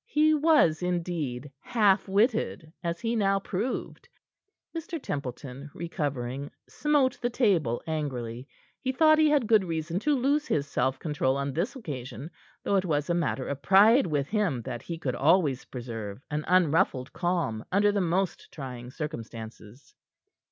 [0.07, 4.09] He was, indeed, half witted, as he now proved.
[4.75, 4.99] Mr.
[4.99, 8.47] Templeton, recovering, smote the table angrily.
[8.81, 12.31] He thought he had good reason to lose his self control on this occasion,
[12.63, 16.45] though it was a matter of pride with him that he could always preserve an
[16.47, 19.93] unruffled calm under the most trying circumstances.